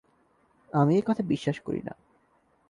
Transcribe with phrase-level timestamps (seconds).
[0.73, 1.93] আমি এ-কথা বিশ্বাস করি না।